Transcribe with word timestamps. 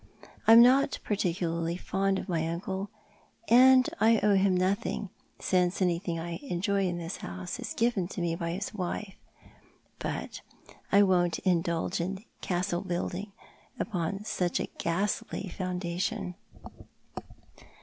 I 0.47 0.53
am 0.53 0.63
not 0.63 0.97
particularly 1.03 1.77
fond 1.77 2.17
of 2.17 2.27
my 2.27 2.47
uncle, 2.47 2.89
and 3.47 3.87
I 3.99 4.17
owe 4.21 4.35
liim 4.35 4.53
nothing, 4.57 5.11
since 5.37 5.79
anything 5.79 6.19
I 6.19 6.37
enjoy 6.41 6.87
in 6.87 6.97
this 6.97 7.17
house 7.17 7.59
is 7.59 7.75
given 7.75 8.09
mo 8.17 8.35
by 8.35 8.53
his 8.53 8.73
wife; 8.73 9.13
but 9.99 10.41
I 10.91 11.03
won't 11.03 11.37
indulge 11.45 12.01
in 12.01 12.25
castle 12.41 12.81
building 12.81 13.31
upon 13.79 14.23
such 14.23 14.59
a 14.59 14.69
ghastly 14.79 15.49
foundation. 15.49 16.33
270 16.63 16.63
Thou 16.65 16.71
art 16.79 17.17
the 17.17 17.23
Man. 17.63 17.69